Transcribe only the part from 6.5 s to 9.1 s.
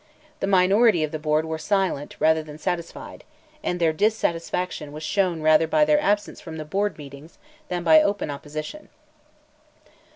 the Board meetings than by open opposition.